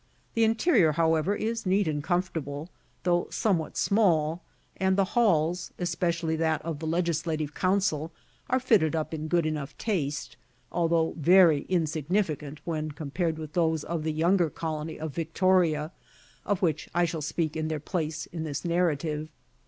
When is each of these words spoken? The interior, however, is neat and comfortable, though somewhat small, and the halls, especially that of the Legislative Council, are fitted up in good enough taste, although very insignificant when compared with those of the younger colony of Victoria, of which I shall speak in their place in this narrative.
The 0.33 0.43
interior, 0.43 0.93
however, 0.93 1.35
is 1.35 1.63
neat 1.67 1.87
and 1.87 2.03
comfortable, 2.03 2.71
though 3.03 3.27
somewhat 3.29 3.77
small, 3.77 4.41
and 4.77 4.97
the 4.97 5.03
halls, 5.13 5.71
especially 5.77 6.35
that 6.37 6.59
of 6.65 6.79
the 6.79 6.87
Legislative 6.87 7.53
Council, 7.53 8.11
are 8.49 8.59
fitted 8.59 8.95
up 8.95 9.13
in 9.13 9.27
good 9.27 9.45
enough 9.45 9.77
taste, 9.77 10.37
although 10.71 11.13
very 11.17 11.67
insignificant 11.69 12.61
when 12.65 12.89
compared 12.89 13.37
with 13.37 13.53
those 13.53 13.83
of 13.83 14.01
the 14.01 14.11
younger 14.11 14.49
colony 14.49 14.99
of 14.99 15.13
Victoria, 15.13 15.91
of 16.47 16.63
which 16.63 16.89
I 16.95 17.05
shall 17.05 17.21
speak 17.21 17.55
in 17.55 17.67
their 17.67 17.79
place 17.79 18.25
in 18.25 18.41
this 18.43 18.65
narrative. 18.65 19.29